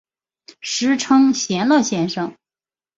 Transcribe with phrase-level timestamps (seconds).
[0.61, 2.35] 时称闲乐先生。